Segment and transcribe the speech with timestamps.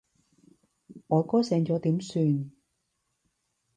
[1.05, 2.49] 我哥醒咗點算？